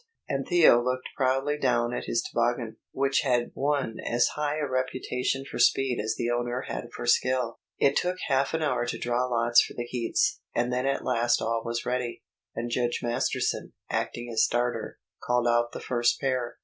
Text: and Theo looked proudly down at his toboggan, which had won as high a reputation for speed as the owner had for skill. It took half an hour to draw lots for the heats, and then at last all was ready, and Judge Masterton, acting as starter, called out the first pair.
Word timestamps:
and 0.27 0.47
Theo 0.47 0.83
looked 0.83 1.09
proudly 1.15 1.59
down 1.59 1.93
at 1.93 2.05
his 2.05 2.23
toboggan, 2.23 2.77
which 2.91 3.21
had 3.21 3.51
won 3.53 3.97
as 3.99 4.29
high 4.29 4.57
a 4.57 4.65
reputation 4.67 5.45
for 5.45 5.59
speed 5.59 5.99
as 6.03 6.15
the 6.17 6.27
owner 6.27 6.61
had 6.61 6.91
for 6.91 7.05
skill. 7.05 7.59
It 7.77 7.97
took 7.97 8.17
half 8.27 8.55
an 8.55 8.63
hour 8.63 8.87
to 8.87 8.97
draw 8.97 9.27
lots 9.27 9.61
for 9.61 9.75
the 9.77 9.85
heats, 9.85 10.39
and 10.55 10.73
then 10.73 10.87
at 10.87 11.05
last 11.05 11.39
all 11.39 11.61
was 11.63 11.85
ready, 11.85 12.23
and 12.55 12.71
Judge 12.71 13.01
Masterton, 13.03 13.73
acting 13.91 14.27
as 14.33 14.43
starter, 14.43 14.97
called 15.21 15.47
out 15.47 15.71
the 15.71 15.79
first 15.79 16.19
pair. 16.19 16.57